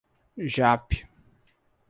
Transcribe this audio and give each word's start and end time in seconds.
Japi 0.45 1.05